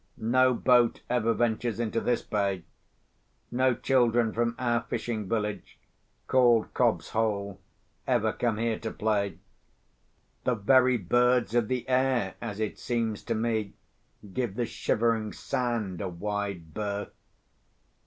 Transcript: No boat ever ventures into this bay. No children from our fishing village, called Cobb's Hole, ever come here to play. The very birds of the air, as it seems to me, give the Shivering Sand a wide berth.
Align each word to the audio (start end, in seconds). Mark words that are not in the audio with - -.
No 0.17 0.55
boat 0.55 1.01
ever 1.11 1.31
ventures 1.31 1.79
into 1.79 2.01
this 2.01 2.23
bay. 2.23 2.63
No 3.51 3.75
children 3.75 4.33
from 4.33 4.55
our 4.57 4.81
fishing 4.81 5.29
village, 5.29 5.77
called 6.25 6.73
Cobb's 6.73 7.09
Hole, 7.09 7.59
ever 8.07 8.33
come 8.33 8.57
here 8.57 8.79
to 8.79 8.89
play. 8.89 9.37
The 10.43 10.55
very 10.55 10.97
birds 10.97 11.53
of 11.53 11.67
the 11.67 11.87
air, 11.87 12.33
as 12.41 12.59
it 12.59 12.79
seems 12.79 13.21
to 13.25 13.35
me, 13.35 13.73
give 14.33 14.55
the 14.55 14.65
Shivering 14.65 15.33
Sand 15.33 16.01
a 16.01 16.09
wide 16.09 16.73
berth. 16.73 17.11